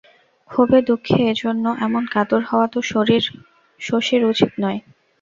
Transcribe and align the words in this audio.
ক্ষোভে 0.49 0.79
দুঃখে 0.87 1.19
এজন্য 1.31 1.65
এমন 1.85 2.03
কাতর 2.13 2.41
হওয়া 2.49 2.67
তো 2.73 2.79
শশীর 3.81 4.21
উচিত 4.31 4.51
নয়। 4.63 4.79